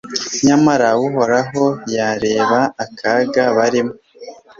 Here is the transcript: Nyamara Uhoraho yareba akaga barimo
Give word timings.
Nyamara 0.45 0.89
Uhoraho 1.05 1.63
yareba 1.95 2.59
akaga 2.83 3.43
barimo 3.57 3.93